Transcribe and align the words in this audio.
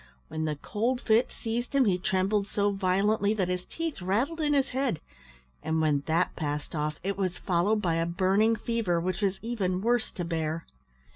When 0.29 0.45
the 0.45 0.55
cold 0.55 0.99
fit 0.99 1.31
seized 1.31 1.75
him 1.75 1.85
he 1.85 1.99
trembled 1.99 2.47
so 2.47 2.71
violently 2.71 3.35
that 3.35 3.49
his 3.49 3.65
teeth 3.65 4.01
rattled 4.01 4.41
in 4.41 4.53
his 4.55 4.69
head; 4.69 4.99
and 5.61 5.79
when 5.79 6.01
that 6.07 6.35
passed 6.35 6.73
off 6.75 6.99
it 7.03 7.19
was 7.19 7.37
followed 7.37 7.83
by 7.83 7.97
a 7.97 8.07
burning 8.07 8.55
fever, 8.55 8.99
which 8.99 9.21
was 9.21 9.37
even 9.43 9.79
worse 9.81 10.09
to 10.13 10.25
bear. 10.25 10.65